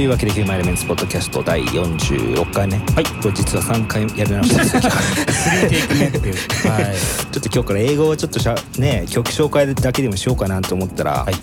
[0.00, 3.04] というわけでヒューマンエレメンツポッドキャスト第46回目はい。
[3.20, 4.76] これ実は3回やり直したんです。
[4.80, 6.34] よ3テイク目っていう
[6.70, 6.96] はい。
[6.96, 11.34] ちょっと今日から英語をちょっとしゃね曲紹介だけでもしようかなと思ったら、はい。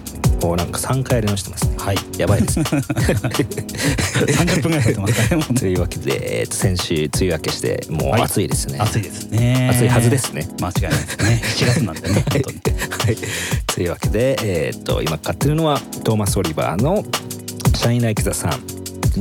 [0.41, 1.65] こうなんか3回やり直してます。
[1.65, 1.97] ねはい。
[2.17, 2.57] やばいです。
[2.57, 5.59] ね30分ぐらい経ってますね。
[5.59, 8.21] というわけで、えーと先週梅雨明けしてもうはい。
[8.23, 9.69] 暑いですね、暑いですね。
[9.71, 10.47] 暑いはずですね。
[10.59, 11.41] 間違いないですね。
[11.43, 12.59] 7月なんでね 本当に。
[13.05, 13.17] はい、
[13.67, 17.05] というわけで、えー、と今買ってるのはトーマス・オリバーの
[17.76, 18.50] 「Shine Like the Sun」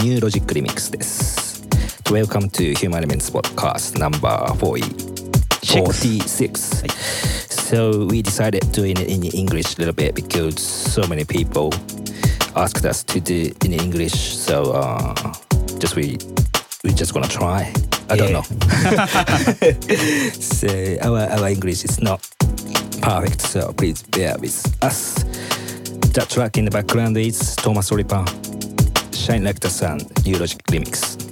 [0.03, 1.61] ニューロジックリミックスです。
[2.05, 6.84] Welcome to Human Elements Podcast number 46.
[7.49, 11.70] So we decided doing it in English a little bit because so many people
[12.55, 14.13] asked us to do it in English.
[14.38, 15.13] So uh,
[15.80, 16.17] just we
[16.84, 17.71] we just gonna try.
[18.09, 18.39] I don't Yeah.
[18.39, 18.43] know.
[20.39, 20.67] so
[21.02, 22.21] our our English is not
[23.02, 25.16] perfect, so please bear with us.
[26.14, 28.25] The track in the background is Thomas Oliver,
[29.27, 31.25] Shine Like the Sun, New Logic Remix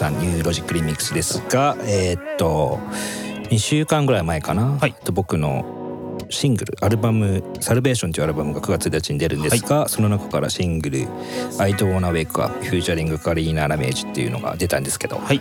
[0.00, 2.78] The Sun ニューロジックリミックス」ですがえっと
[3.50, 4.94] 2週間ぐらい前かな、はい。
[5.04, 11.08] と僕のシングルアルバム「Salvation」というアルバムが9月1日に出るんですが、その中からシングル
[11.58, 15.40] 「I Don't Wanna Wake Up」フューチャリングカリーナ・ラメージっていうのが出たんですけど、はい。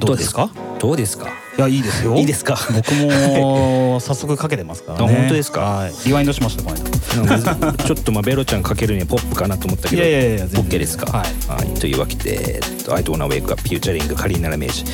[0.00, 0.50] どうですか？
[0.80, 1.28] どうですか？
[1.56, 2.16] いやいいですよ。
[2.16, 2.58] いいですか？
[2.74, 5.04] 僕も早速かけてますからね。
[5.04, 5.60] あ本当ですか？
[5.60, 5.92] はい。
[6.04, 11.06] リワインドしましたこちょっとまあベロちゃんかけるにはポップかなと思ったけどいやいやいや OK ですか？
[11.12, 11.78] はい。
[11.78, 14.84] というわけで「えっと I don't wanna wake up featuring カリーナ・ラメージ」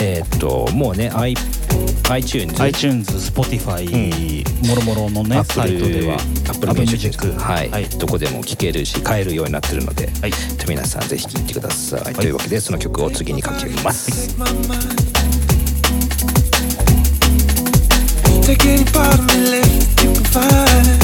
[0.00, 1.34] えーっともうね i
[2.10, 6.16] iTunes iTunes、Spotify、もろもろのねサイトでは
[6.48, 7.70] Apple Apple Music、はい。
[7.70, 7.88] はい。
[7.88, 10.32] どこでも聴けるし買えるようになってるので、はい。
[10.68, 15.13] 皆さんぜひ聴いてください、というわけでその曲を次にかけます、my mind.
[18.44, 21.00] Take any part of me left you can find.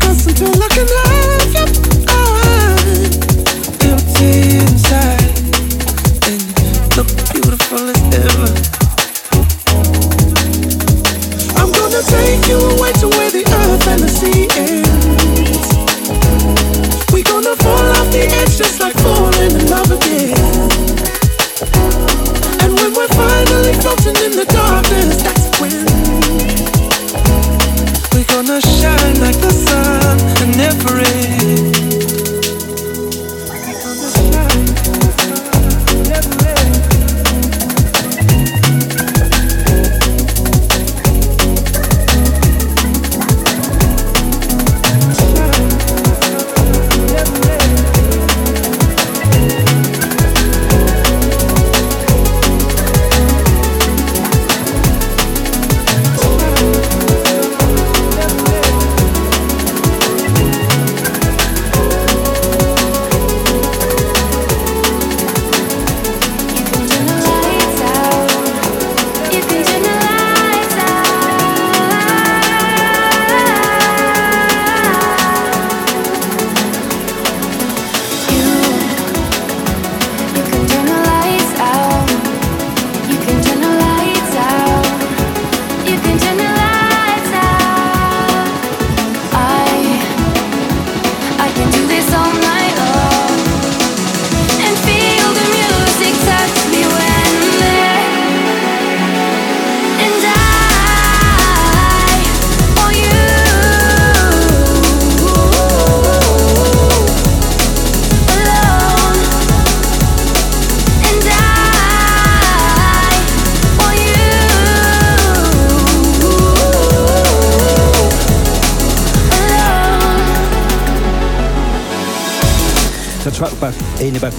[0.00, 1.68] Cause until I can have your
[2.12, 3.16] eyes
[3.80, 5.32] empty inside,
[6.28, 8.52] and you look beautiful as ever.
[11.56, 15.68] I'm gonna take you away to where the earth and the sea ends.
[17.14, 20.36] We gonna fall off the edge just like falling in love again.
[22.60, 25.51] And when we're finally floating in the darkness, that's
[30.84, 31.21] afraid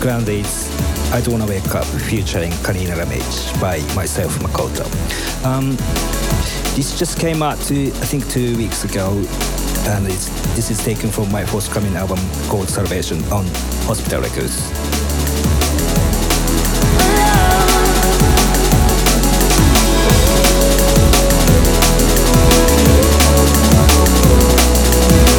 [0.06, 0.70] is
[1.14, 4.84] I Don't Wanna Wake Up featuring Karina Ramage by myself, Makoto.
[5.46, 5.78] Um,
[6.76, 9.12] this just came out to, I think two weeks ago
[9.88, 12.20] and this is taken from my forthcoming album
[12.50, 13.46] called Salvation on
[13.88, 14.72] Hospital Records.
[25.14, 25.33] 今か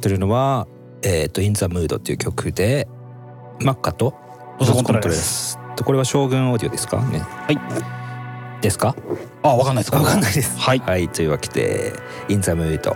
[0.00, 0.66] ってるのは
[1.04, 2.88] 「えーと、In the Mood」っていう曲で
[3.60, 4.14] Macca と
[4.58, 5.58] Loz Contreras です。
[5.84, 6.98] これは Shogun Audio ですか？
[6.98, 7.20] ね。
[7.20, 7.58] はい。
[8.60, 8.94] ですか？
[9.42, 10.58] あわかんないですわかんないです。
[10.58, 11.92] はい、はい、というわけで
[12.28, 12.90] 「In the Mood」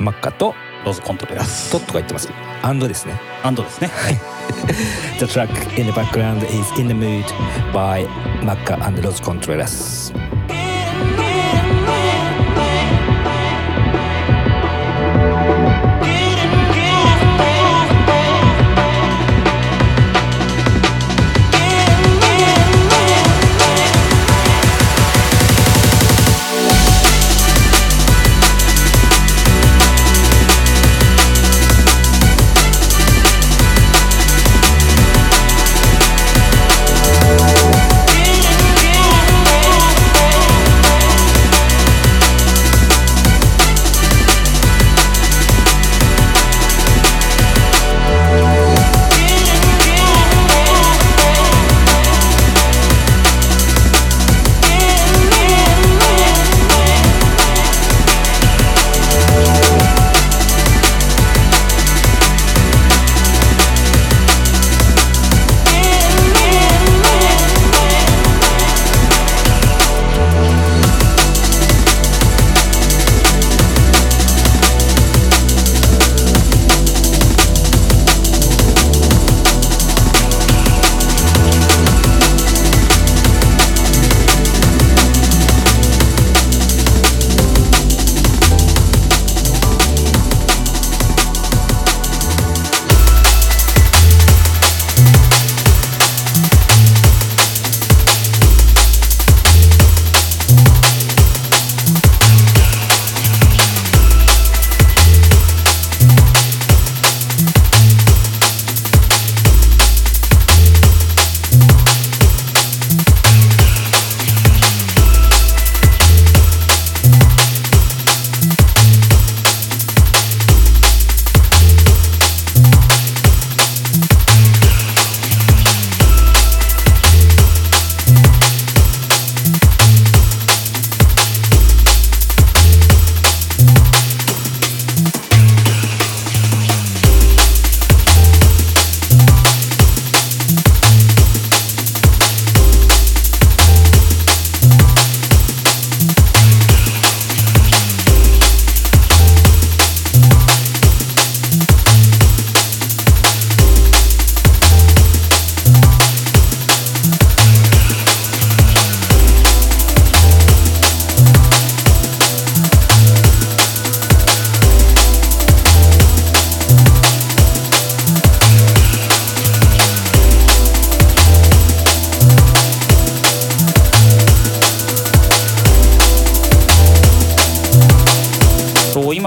[0.00, 0.54] Macca と
[0.84, 2.28] Loz Contreras ととか言ってます。
[2.62, 3.20] アンドですね。
[3.42, 3.88] アンドですね。
[3.88, 4.18] はい。
[5.18, 5.48] The track
[5.80, 7.24] in the background is In the Mood
[7.72, 8.06] by
[8.42, 10.12] Macca and Loz Contreras.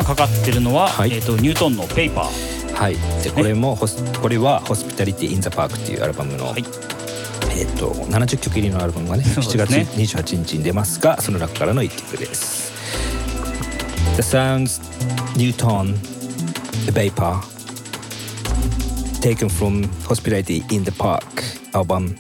[0.04, 1.14] かかってるのは、はい。
[1.14, 2.74] えっ、とニュートンのペーパー。
[2.74, 2.98] はい。
[3.24, 6.66] でこれもホスこれは「ホスピタリティ・イン・ザ・パーク」っていうアルバムの、はい。
[7.58, 9.88] えっと70曲入りのアルバムがね7そうですね。
[9.96, 12.74] 月28日に出ますがその中からの1曲です。
[14.18, 14.82] The sounds
[15.36, 15.96] Newton
[16.86, 17.40] The Vapor
[19.22, 21.24] taken from Hospitality in the Park
[21.74, 22.16] album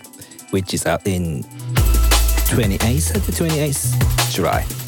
[0.51, 1.43] which is out in
[2.49, 4.84] 28th the 28th July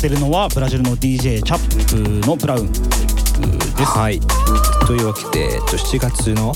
[0.00, 3.84] ってるのはブラジルの DJ チャップのブラウンです。
[3.84, 4.18] はい。
[4.86, 6.54] というわけでえっと7月の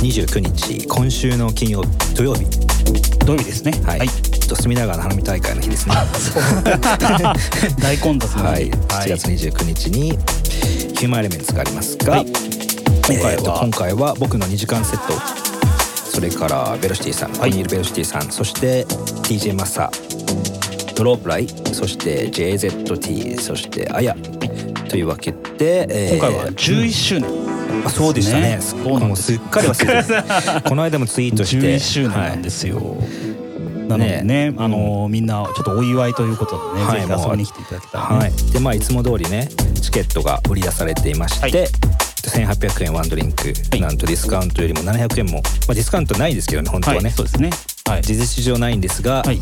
[0.00, 1.82] 29日今週の金曜
[2.16, 2.46] 土曜日。
[3.26, 3.72] 土曜日ですね。
[3.84, 5.96] はい、えっと隅田川の花火大会の日ですね。
[7.78, 8.46] 大混雑の日。
[8.46, 12.26] はい、7月29日にヒューマンエレメンツがありますが、はい。
[12.26, 12.36] 今
[13.04, 14.14] 回はえーと今回は？
[14.18, 15.12] 僕の2時間セット。
[16.10, 17.50] それからベロシティさん、はい。
[17.50, 18.86] コニール・ベロシティさんそして
[19.24, 19.90] DJ マサ
[20.98, 24.16] ドロープライそして JZT そしてあや
[24.88, 27.30] というわけで、えー今回は11周年。
[27.86, 28.58] あそうでしたね。
[28.60, 30.62] そうなんですもうすっかり忘れてた。
[30.62, 31.76] この間もツイートして。
[31.76, 32.96] 11周年なんですよ。
[33.86, 37.98] なのでね、あのみんなちょっとお祝いということでね、はいぜひ遊びに来ていただけた。
[38.00, 39.48] はい、でまあいつも通りね
[39.80, 41.68] チケットが売り出されていまして、はい。
[42.46, 43.80] 1800円ワンドリンク、はい。
[43.80, 45.38] なんとディスカウントよりも700円も、ま
[45.70, 47.50] あ、ディスカウントないですけどね本当はね、はいそうですね。
[47.98, 48.02] はい。
[48.02, 49.38] 事実上ないんですが、はい。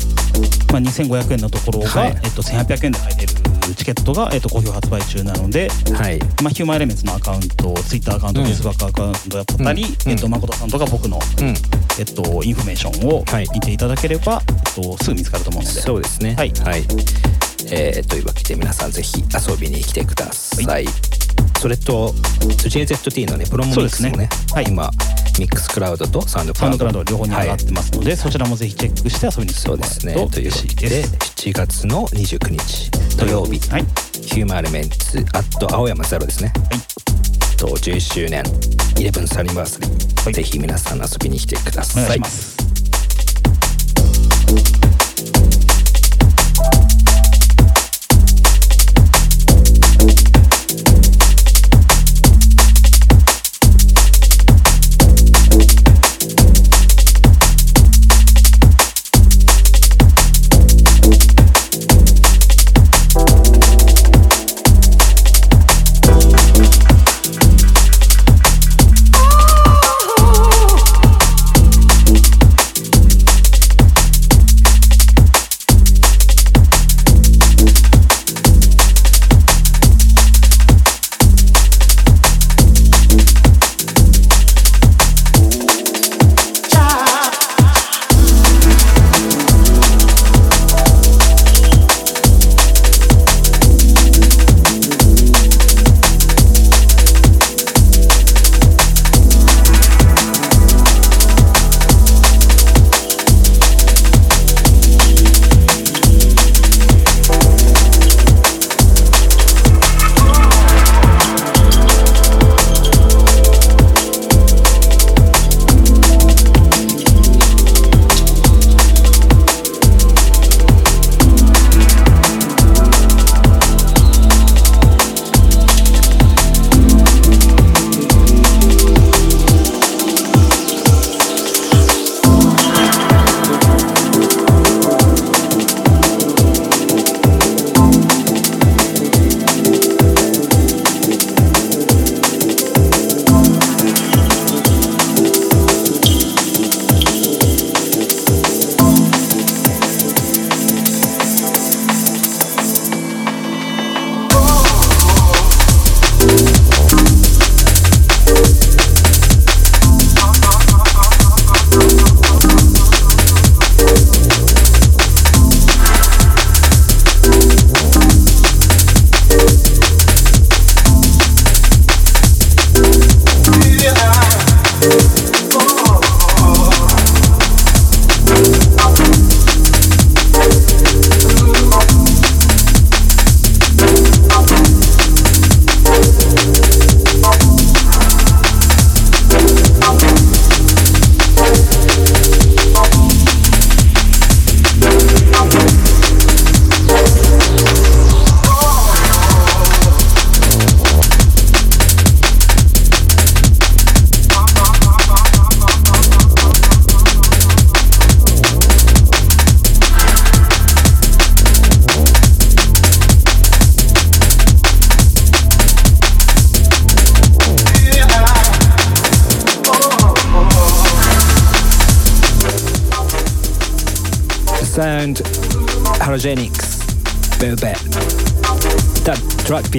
[0.71, 2.17] まあ2500円のところが、はい。
[2.23, 3.33] えっと1800円で入れる
[3.75, 6.19] チケットがえっと好評発売中なので、はい。
[6.41, 10.11] まあ Human Elements のアカウント、ツイッターアカウント、うんフェイスブックアカウントだったり、うん。
[10.11, 13.47] えっと誠さんとか僕のうん、えっとインフォメーションをはい。
[13.53, 15.81] 見ていただければ、えっとすぐ見つかると思うので。
[15.81, 16.35] そうですね。
[16.35, 16.53] はい。
[17.69, 20.85] えーというわけで皆さんぜひ遊びに来てください、
[21.59, 24.91] それと JZT のねプロモミックスもねねはい今
[25.39, 31.13] ミックスクラウドとサウンドクラウドンドクラウド両方に上がってますので、そちらもぜひチェックして遊びに来てそうもらですねというえると嬉しいわけでです。
[31.13, 33.85] 7月の29日土曜日はい。
[34.23, 36.51] ヒューマンエレメンツアット青山ゼロですね。
[37.57, 38.43] と11周年
[38.95, 42.03] 11th アニバーサリー、はいぜひ皆さん遊びに来てくだおさい。
[42.05, 42.66] 願いします。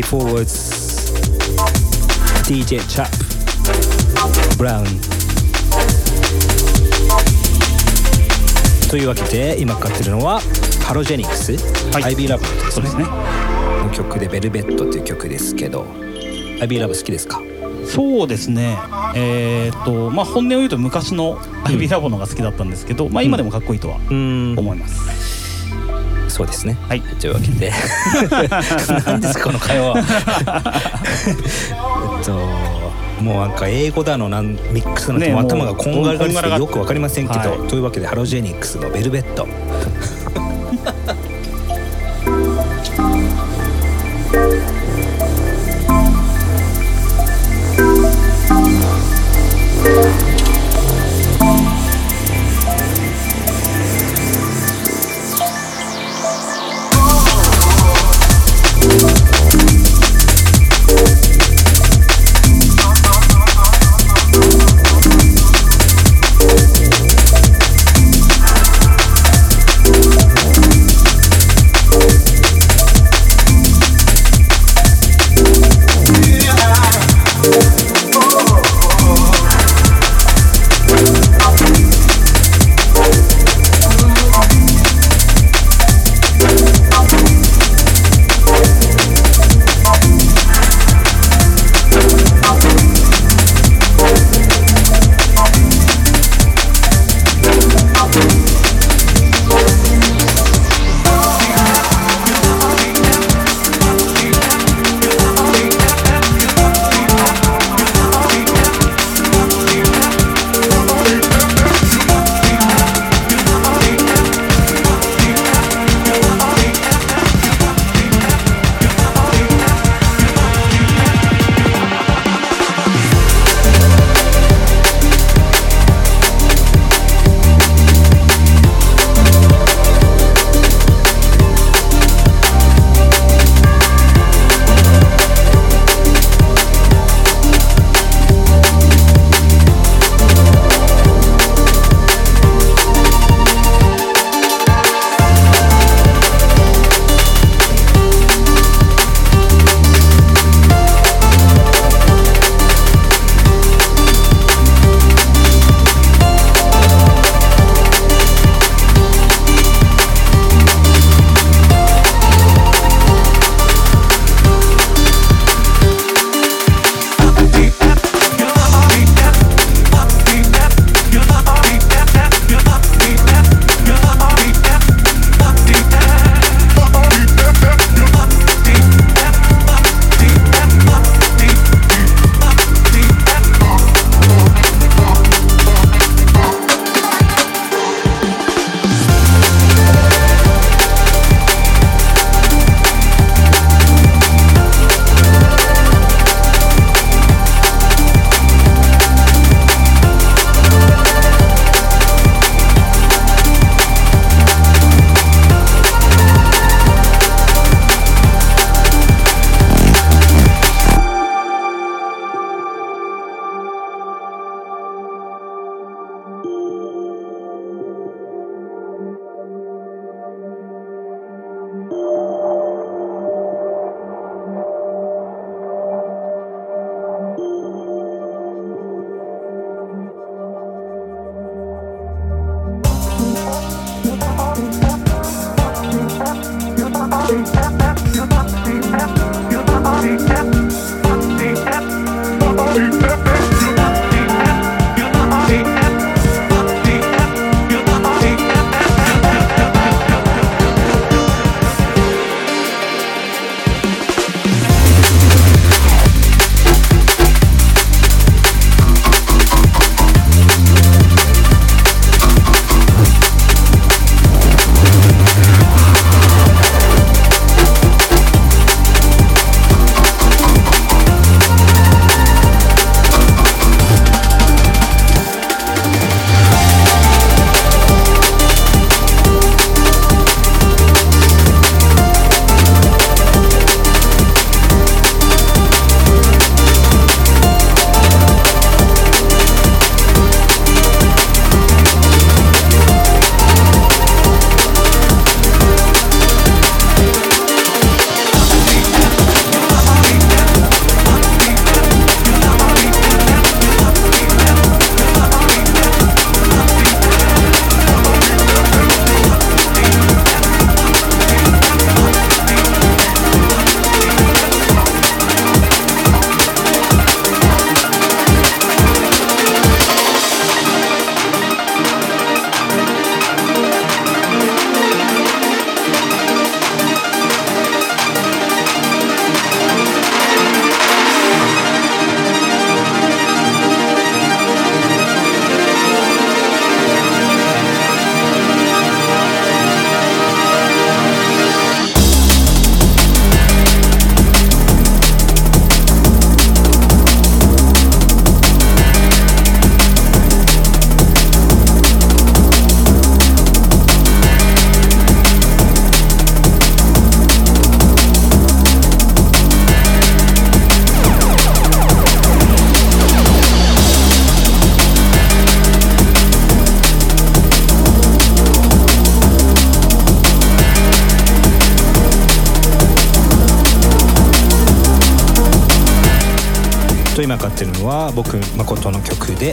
[0.01, 1.13] Before was
[2.47, 3.11] DJ Chap.
[4.57, 4.87] Brown.
[8.89, 10.41] というわけで今かかってるのは
[10.85, 11.53] ハロジェニックス、
[11.93, 12.05] はい。
[12.05, 13.05] アイビーラブそうですね。
[13.05, 15.85] の曲で「ベルベット」っていう曲ですけど
[16.61, 17.43] アイビーラブ好きですか？
[17.85, 18.79] そうですね。
[19.17, 25.18] えーっとまあ本音を言うと昔のアイビーラボのが好きだったんですけど、まあ今でもかっこいいとは思います、
[26.31, 26.77] そうですね。
[26.89, 27.01] はい。
[27.01, 27.73] というわけで。
[29.07, 29.99] 何ですかこの会話
[32.19, 32.33] えっと
[33.23, 37.69] もうなんか英語だのなんミックスのね頭がこんがらがりすぎこんがらがてよくわかりませんけど、はい。
[37.69, 39.47] というわけでハロジェニックスの「ベルベット」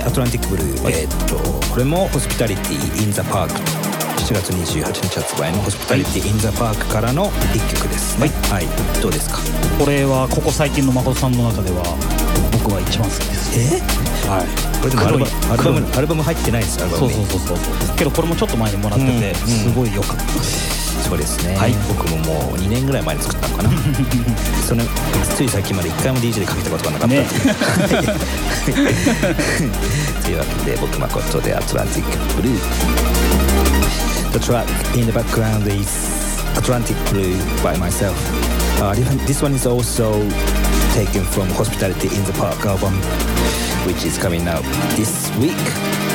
[0.05, 1.35] アトランティックブルー」えーっと
[1.69, 3.53] これも「ホスピタリティ・イン・ザ・パーク」
[4.25, 8.31] 7月28日発売の「ホスピタリティ・イン・ザ・パーク」からの一曲ですね。
[8.49, 8.67] はい、
[9.01, 9.39] どうですか？
[9.79, 11.83] これはここ最近の誠さんの中では
[12.51, 13.51] 僕は一番好きです。
[13.59, 13.81] え？
[14.29, 14.45] はい
[14.85, 15.81] これでもアルバアルバム。
[15.97, 17.97] アルバム入ってないですアルバムにそうそうそうそう。
[17.97, 19.35] けどこれもちょっと前にもらってて、うん。
[19.47, 20.23] すごい良かった。
[21.01, 21.73] そうですね、はい。
[21.87, 23.69] 僕ももう2年ぐらい前に作ったのかな。
[24.61, 24.83] その
[25.35, 27.25] つい最近まで1回も DJ でかけたことがなかった、ね。
[30.23, 32.59] というわけで僕誠で「アトランティック・ブルー」
[34.37, 34.67] The track
[34.99, 35.89] in the background is
[36.55, 38.13] Atlantic Blue by myself.
[38.79, 38.93] Uh,
[39.25, 40.13] this one is also
[40.93, 42.93] taken from Hospitality in the Park album,
[43.85, 44.63] which is coming out
[44.95, 46.14] this week.「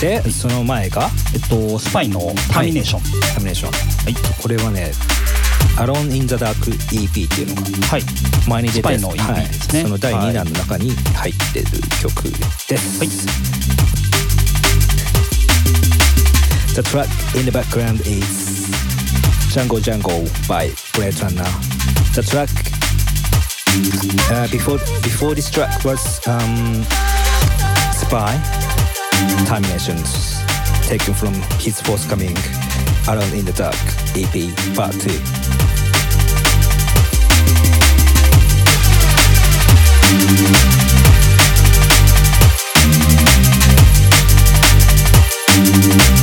[0.00, 2.20] でその前がえっとスパイの
[2.50, 3.02] ターミネーション
[3.34, 4.92] タミネーションはいこれはね
[5.76, 8.02] 「アロン・イン・ザ・ダーク EP」っていうのがはい
[8.48, 11.66] 前に出たスパイの EP はいですねその第2弾の中に入ってる
[12.00, 12.22] 曲
[12.66, 13.08] です、はい
[16.72, 18.70] The track in the background is
[19.52, 21.44] Jungle Jungle by Blade Runner.
[22.14, 22.48] The track
[24.30, 26.84] uh, before before this track was um,
[27.92, 28.38] Spy
[29.46, 30.40] Terminations
[30.86, 32.36] taken from his forthcoming
[33.08, 33.74] Alone in the Dark
[34.14, 34.34] EP
[34.74, 35.10] Part 2.
[45.62, 46.19] Over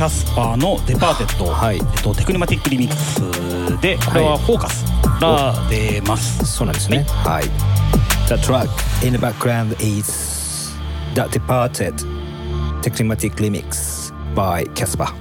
[0.00, 3.20] キャスパーの「Departed」はいえっと、 Technimatic Remix
[3.82, 4.82] でこれはフォーカス
[5.20, 7.04] が出ます、そうなんですね。
[7.22, 7.44] はい。
[8.26, 8.70] The track
[9.06, 10.74] in the background is
[11.14, 11.96] The Departed
[12.80, 15.12] Technimatic Remix by Casper.「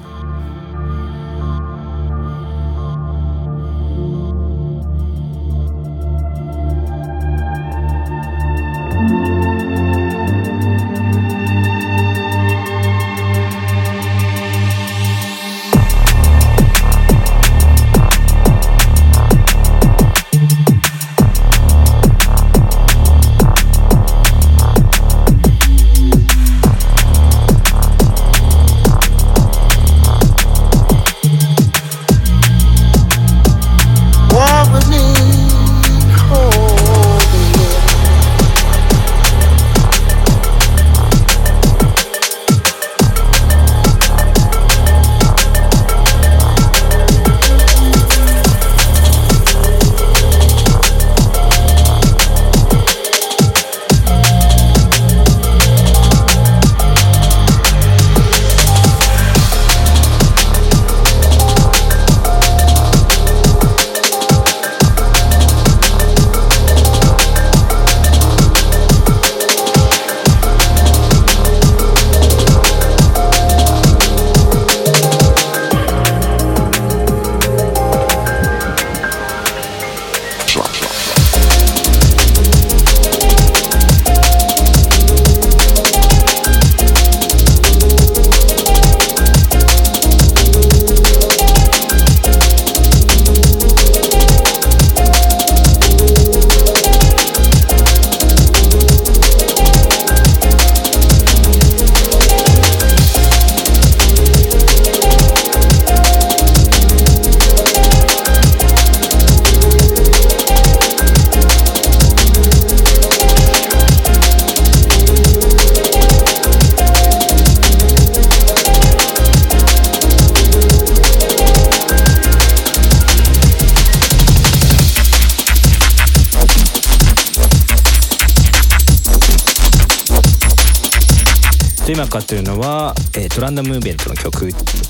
[133.40, 134.48] トランダムーブメントの曲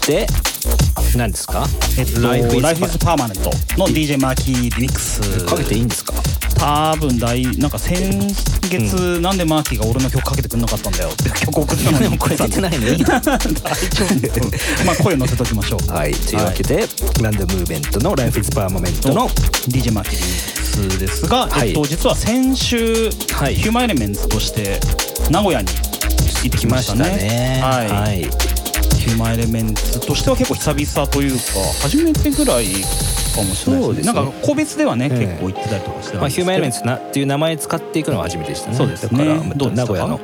[0.07, 0.25] で
[1.15, 1.65] 何ですか？
[1.99, 6.13] えっと、ライフイズパーマネントの DJ マーキーリミックスかけていいんですか？
[6.57, 7.95] 多分大なんか先
[8.71, 11.09] 月、なんでマーキーが俺の曲かけてくんなかったんだよ。
[11.09, 12.17] って曲送ったのに。
[12.17, 13.37] これ出てないのいい 大丈夫。
[14.83, 15.91] まあ声乗せときましょう。
[15.93, 16.13] はい。
[16.13, 16.87] というわけで、
[17.21, 19.29] ランダムムーブメントの「ライフイズパーマメントの
[19.67, 21.69] DJ マーキーリミックスですが、はい。
[21.69, 23.55] えっと、実は先週、はい。
[23.55, 24.79] ヒューマンエレメンツとして
[25.29, 25.67] 名古屋に
[26.43, 27.61] 行ってきましたね。
[27.61, 28.21] はい、はい。
[28.99, 31.39] ヒューマンエレメンツとしては結構久々というか
[31.81, 34.13] 初めてぐらいかもしれないそうですね。
[34.13, 35.19] なんか個別ではね、ええ。
[35.27, 38.75] 結構行ってたりとかしてたまあ、ヒューマンエレメンツなっていう名前使っていくのは初めてでしたね。
[38.75, 39.25] そうですね。
[39.25, 39.65] だか？
[39.65, 40.19] ら名古屋の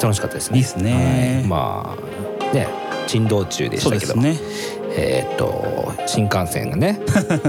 [0.00, 0.58] 楽しかったですね。
[0.58, 0.92] いいっすね。
[0.92, 1.46] はい。
[1.46, 2.68] まあね
[3.06, 6.98] 珍道中でしたけど、そうですねえーっと新幹線がね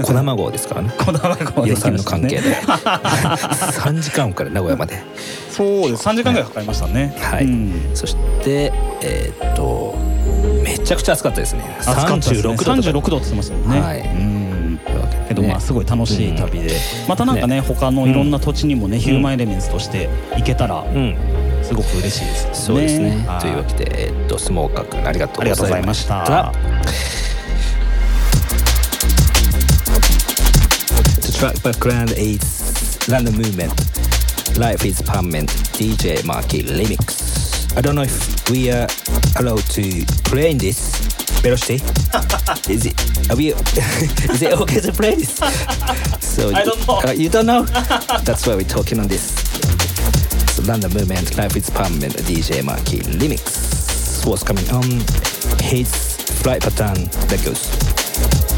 [0.04, 5.02] 小玉号ですからねこだわりこ予算の関係で3時間から名古屋まで
[5.50, 9.96] そうです3時間ぐらいかかりましたねはいうんそしてえーっと
[10.62, 14.38] めちゃくちゃ暑かったですね暑かったですね36度とか36度って言ってましたもんね、はいうん
[14.78, 16.70] けでねけどまあすごい楽しい旅で、
[17.08, 21.16] またなんかね他のいろんな土地にもね、ヒューマンエレメンツとして行けたらうん
[21.68, 22.54] すごく嬉しいですよね。
[22.54, 26.52] そうですねはいというわけでえーっとスモーカー君ありがとうございました
[31.38, 33.72] track background is Random Movement.
[34.58, 35.48] Life is Permanent.
[35.78, 37.76] DJ Marky Remix.
[37.76, 38.88] I don't know if we are
[39.38, 40.96] allowed to play in this.
[41.40, 41.76] Velocity?
[42.68, 43.30] is it?
[43.30, 43.50] Are we?
[43.52, 45.36] is it okay to play this?
[46.20, 47.00] So I don't know.
[47.06, 47.62] Uh, you don't know?
[48.24, 49.47] That's why we're talking on this.
[50.58, 51.36] So Random Movement.
[51.36, 52.14] Life is Permanent.
[52.14, 54.82] DJ Marky Remix was coming on
[55.62, 55.88] his
[56.42, 57.68] flight pattern records.
[58.48, 58.57] 「フ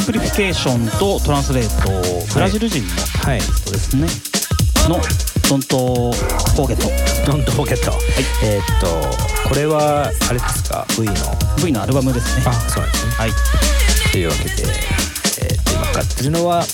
[0.00, 2.88] Simplification と Translate ブラジル人の
[3.22, 3.40] はい。
[3.40, 4.06] 人ですね、
[4.88, 4.98] の
[5.46, 7.30] Don't Forget。
[7.30, 7.92] Don't Forget、
[8.42, 11.14] えっ、とこれはあれですか？V の。
[11.62, 12.44] V のアルバムですね。
[12.46, 13.12] あそうなんですね。
[13.12, 13.30] はい。
[14.10, 14.50] というわけで、
[15.42, 16.64] えー、と今かかってるのは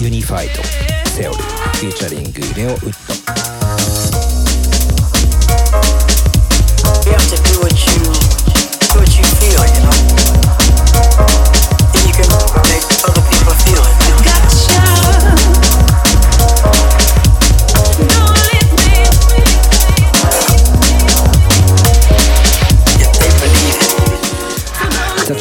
[0.00, 0.62] Unified
[1.10, 3.59] Theory featuring Leo Wood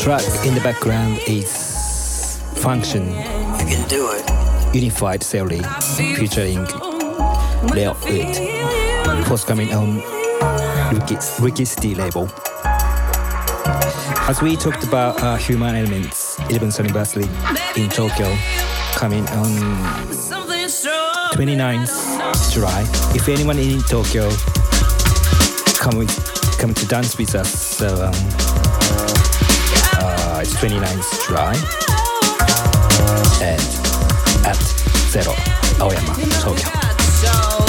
[0.10, 4.76] track in the background is Function you can do it.
[4.76, 5.62] Unified Theory
[6.18, 6.66] featuring
[7.76, 9.98] Leo Wood forthcoming on
[10.92, 12.28] Ricky, Ricky City label.
[14.28, 17.30] As we talked about uh, Human Elements 11th anniversary
[17.78, 18.36] in Tokyo
[18.96, 19.52] coming on
[21.38, 22.82] 29th July.
[23.14, 24.32] If anyone in Tokyo
[25.78, 28.59] come with, come to dance with us, so um,
[30.40, 31.54] uh, it's 29th July.
[33.42, 33.62] And
[34.46, 34.58] at
[35.12, 35.34] Zero.
[35.82, 37.69] Aoyama, Tokyo.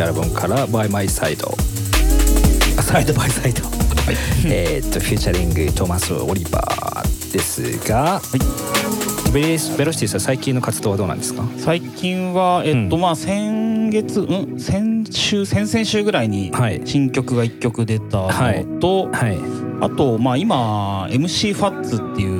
[0.00, 1.44] しいアルバムから「By My Side」
[2.78, 3.62] あサイドバイサイド
[4.46, 8.20] えーっとフューチャリングトーマス・オリバーですが、
[9.32, 11.44] ベリーベロシティさん最近の活動はどうなんですか？
[11.58, 13.02] 最近はえっと、うん。
[13.02, 14.24] まあ先月う
[14.56, 14.58] ん？
[14.58, 16.80] 先週先々週ぐらいにはい。
[16.84, 19.38] 新曲が1曲出たのと、はい。
[19.82, 22.39] あとまあ今 MC ファッツってい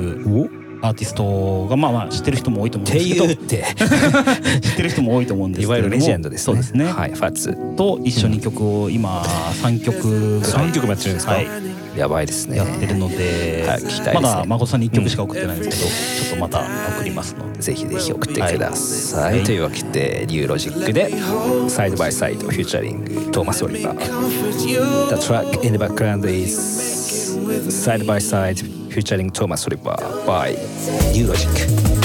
[0.81, 3.27] アーティストがまあまあ知ってる人も多いと思うんですけど。
[4.61, 5.93] 知ってる人も多いと思うんですけれども。
[5.93, 6.41] いわゆるレジェンドです。
[6.41, 6.43] ね。
[6.45, 7.11] そうですね、はい。
[7.11, 7.57] ファッツ。
[7.75, 9.21] と一緒に曲を今
[9.61, 10.39] 3曲。
[10.39, 11.47] ぐらい3曲もやってるんですか、はい。
[11.95, 12.57] やばいですね。
[12.57, 14.13] やってるので、はい聞きたいですね。
[14.13, 16.59] まだ孫さんに1曲しか送ってないんですけど、ちょっとまた
[16.97, 17.61] 送りますので。
[17.61, 19.43] ぜひぜひ送ってください、はい。
[19.43, 21.11] というわけでニューロジックで
[21.67, 25.15] Side by Side featuring トーマス・オリバー。
[25.15, 26.57] The track in the background is
[27.69, 30.51] Side by Side featuring Thomas Oliver by
[31.13, 32.00] New Logic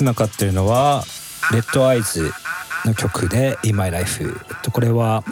[0.00, 1.04] 今かってるのは
[1.52, 2.32] レッドアイズ
[2.86, 5.22] の曲で「In My Life」えっとこれは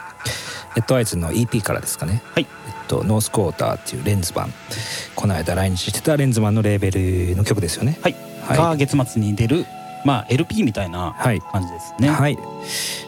[0.76, 2.22] レッドアイズの EP からですかね。
[2.34, 2.46] はい。
[2.66, 4.52] えっとノースクォーターっていうレンズマン
[5.14, 6.90] この間来日してたレンズマンのレーベ
[7.30, 7.98] ルの曲ですよね。
[8.02, 8.16] はい、
[8.46, 8.58] はい。
[8.58, 9.64] が月末に出る
[10.04, 11.40] まあ LP みたいなはい。
[11.40, 12.36] 感じですね、はい。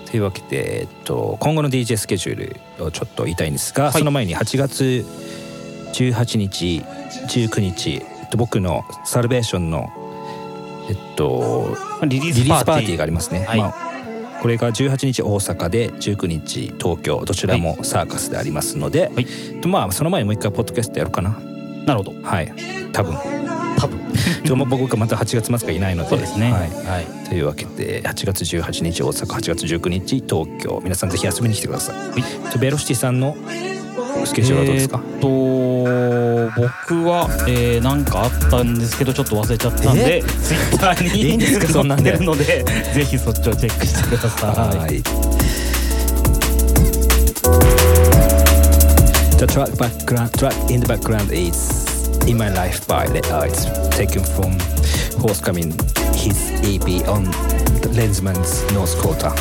[0.07, 3.93] というわけで、えっと、今後の DJ スケジュールをちょっと言いたいんですが、い。
[3.93, 5.07] その前に8月
[5.93, 6.83] 18日
[7.29, 9.91] 19日、えっと、僕のサルベーションの
[10.91, 12.86] えっとまあリリースパーティー。
[12.86, 13.59] ティーがありますね、はい。
[13.59, 19.26] まあ、これが18日大阪で19日東京どちらもサーカスでありますので、はい。
[19.61, 21.38] とまあその前にもう一回ポッドキャストやるかな。
[21.86, 22.12] なるほど。
[22.22, 22.53] はい。
[22.93, 23.14] 多分。
[23.78, 24.01] 多分。
[24.45, 26.11] ちょっと僕がまた8月末からいないので。
[26.11, 26.53] そうですね。
[26.53, 26.62] はい。
[26.62, 27.28] はい。
[27.28, 30.80] というわけで8月18日大阪8月19日東京。
[30.82, 33.36] 皆さんぜひ遊びに来てください、とベロシティさんの
[34.25, 44.79] スケジュールはどうですか、えーっと僕は、えー、なんかあったんですけどちょっと忘れちゃったんでツイッターにいいんですかそんなんでるのでぜひそっちをチェックしてください。
[44.79, 45.03] はい。
[49.39, 54.59] The track background track in the background is "In My Life" by Red Eyes, taken from
[55.19, 55.73] forthcoming
[56.15, 57.25] his EP on
[57.95, 59.33] Lensman's North Quarter.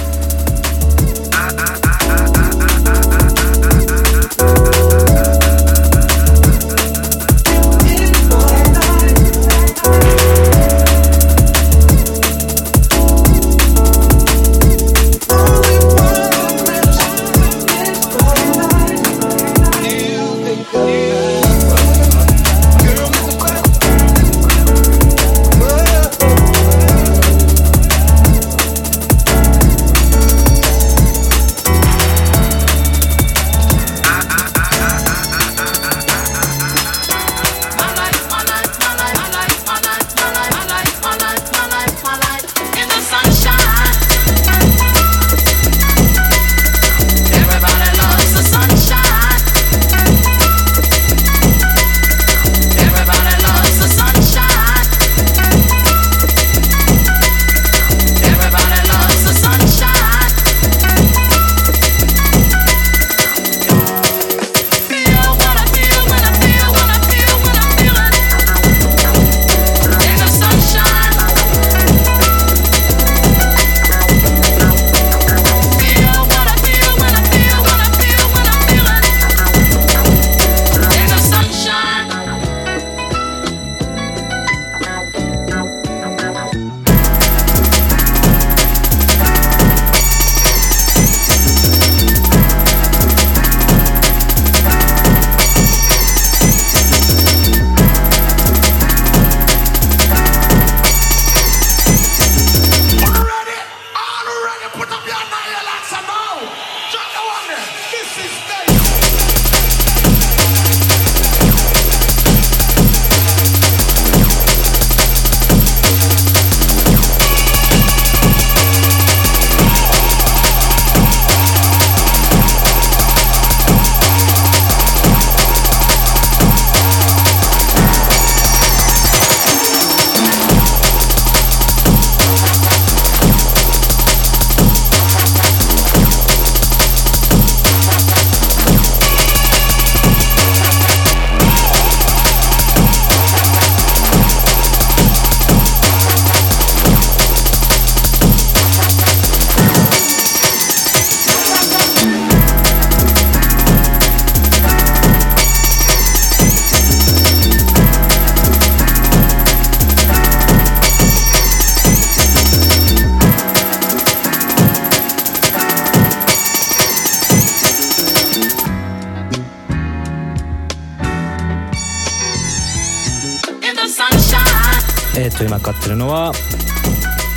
[175.40, 176.34] と今かかってるのは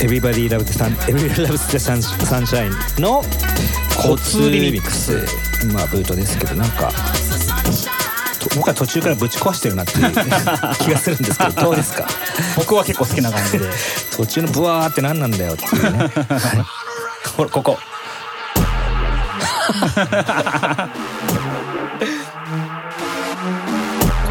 [0.00, 3.22] Everybody Loves the, Sun Everybody Loves the Sun- Sunshine の
[3.96, 5.24] コツリミックス。
[5.72, 6.90] まあブートですけどなんか
[8.40, 10.10] と僕は途中からぶち壊してるなっていう
[10.82, 12.08] 気がするんですけどどうですか？
[12.56, 13.66] 僕は結構好きな感じで。
[14.16, 16.10] 途中のブワーって何なんだよっていうね、はい、
[17.36, 17.78] ほらここ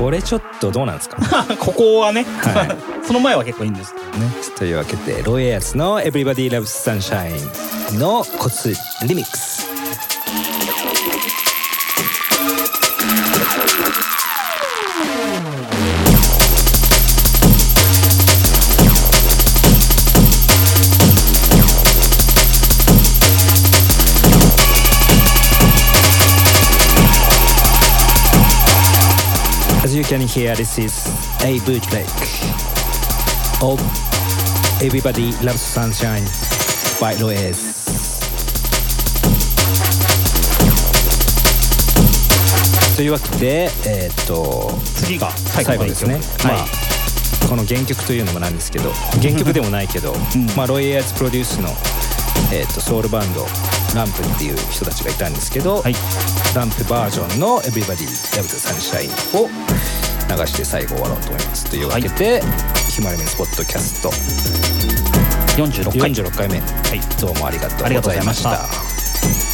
[0.02, 1.18] これちょっとどうなんですか？
[1.60, 2.76] ここはね、は
[3.06, 4.32] その前は結構いいんですけどね。
[4.58, 6.62] というわけでロイヤーズの「Everybody Loves
[7.00, 8.74] Sunshine」のコツ
[9.08, 9.61] リミックス
[30.12, 31.08] can hear, this is
[31.42, 32.06] a bootleg.
[33.64, 33.80] Of
[34.84, 36.26] Everybody Loves Sunshine
[37.00, 37.72] by Loez.
[42.98, 48.92] というわけで、えーっと次が最最後ですね、まはあこの原曲というのもなんですけど
[49.22, 50.14] 原曲でもないけど、
[50.58, 51.70] まあ、ロイヤーズプロデュースの、
[52.54, 53.46] えーっとソウルバンド
[53.96, 55.96] ランプっていう人たちがいたんですけど、はい。
[56.54, 58.06] ランプバージョンの「Everybody
[58.36, 59.08] Loves Sunshine」
[59.40, 59.50] を
[60.38, 61.70] 流して最後終わろうと思います。
[61.70, 62.42] というわけで、
[62.90, 64.10] ひまわりメンスポッドキャスト。
[64.10, 66.12] い、46回。
[66.12, 66.62] 46回目、
[67.20, 69.51] どうもありがとうございました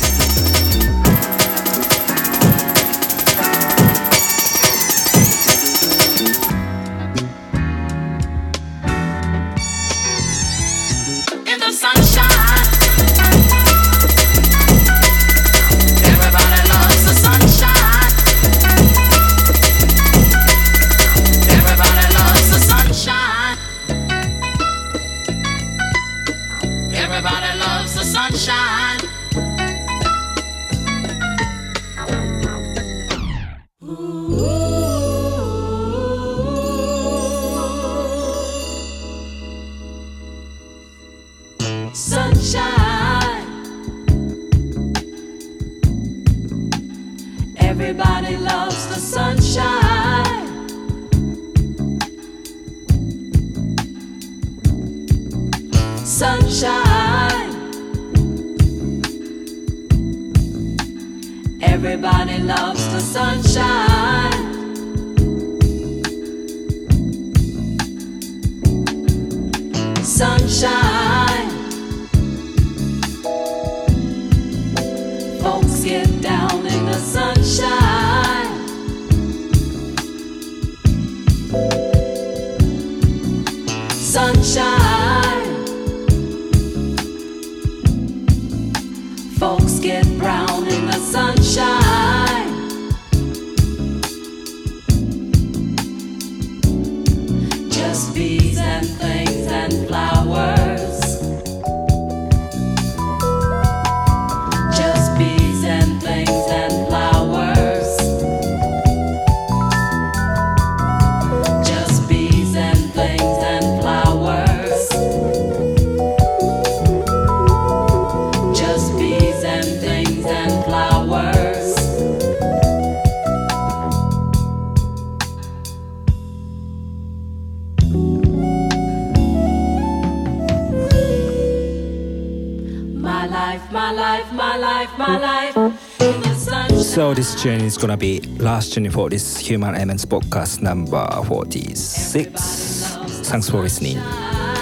[133.47, 135.55] life, my life, my life, my life.
[136.01, 136.83] In the sunshine.
[136.83, 142.97] So this journey is gonna be last journey for this Human Elements podcast number 46.
[143.29, 143.95] Thanks for listening.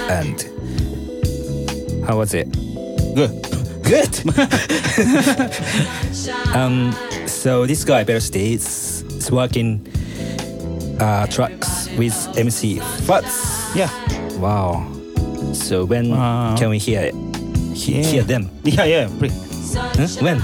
[0.08, 0.40] And
[2.08, 2.52] how was it?
[3.16, 3.32] Good.
[3.82, 4.22] Good.
[6.56, 6.94] um,
[7.26, 9.82] so this guy Bersti is, is working
[11.00, 13.76] uh, tracks with MC Fats.
[13.76, 13.90] Yeah.
[14.38, 14.86] Wow.
[15.54, 16.56] So when Wow.
[16.56, 17.16] can we hear it?
[17.76, 18.04] He- Yeah.
[18.08, 18.50] Hear them?
[18.64, 19.08] Yeah, yeah.
[19.08, 20.08] Huh?
[20.24, 20.40] When?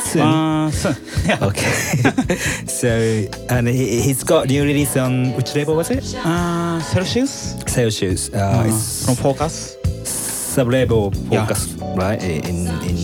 [0.00, 0.22] Soon.
[0.22, 0.94] Uh, so,
[1.28, 1.38] yeah.
[1.42, 1.70] Okay.
[2.66, 2.88] so
[3.50, 6.02] and he, he's got new release on which label was it?
[6.24, 8.30] Uh, Celsius Celsius.
[8.32, 9.76] Uh, uh, from Focus.
[10.04, 11.44] sub label Yeah.
[11.46, 12.96] focus right in in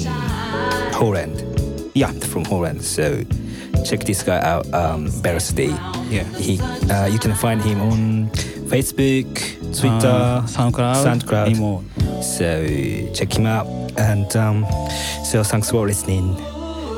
[0.93, 1.37] Holland.
[1.95, 2.11] Yeah.
[2.33, 2.83] from Holland.
[2.83, 3.23] So
[3.85, 4.67] check this guy out.
[4.75, 5.69] Um, Bersti.
[6.11, 6.25] Yeah.
[6.41, 6.59] He
[6.91, 8.31] uh, you can find him on
[8.71, 9.39] Facebook,
[9.73, 11.05] Twitter, Uh, SoundCloud.
[11.05, 11.49] SoundCloud.
[11.51, 11.85] Emo.
[12.23, 12.67] So
[13.15, 13.67] check him out.
[13.99, 14.67] And um,
[15.25, 16.37] so thanks for listening.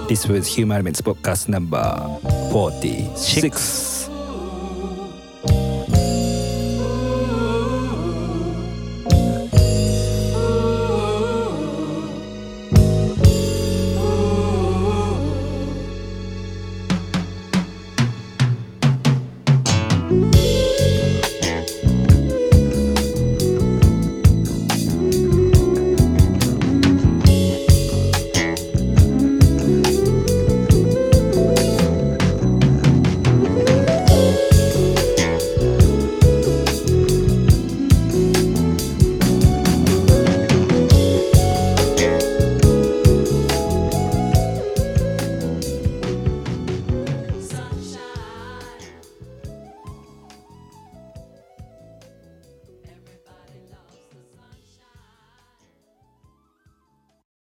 [0.08, 1.82] This was Human Elements podcast number
[2.52, 3.97] 46.